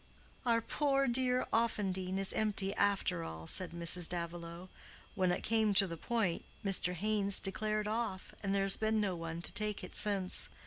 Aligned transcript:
"Our 0.47 0.61
poor 0.61 1.07
dear 1.07 1.45
Offendene 1.53 2.17
is 2.17 2.33
empty 2.33 2.73
after 2.73 3.23
all," 3.23 3.45
said 3.45 3.69
Mrs. 3.69 4.09
Davilow. 4.09 4.69
"When 5.13 5.31
it 5.31 5.43
came 5.43 5.75
to 5.75 5.85
the 5.85 5.95
point, 5.95 6.43
Mr. 6.65 6.95
Haynes 6.95 7.39
declared 7.39 7.87
off, 7.87 8.33
and 8.41 8.55
there 8.55 8.63
has 8.63 8.77
been 8.77 8.99
no 8.99 9.15
one 9.15 9.43
to 9.43 9.51
take 9.51 9.83
it 9.83 9.93
since. 9.93 10.49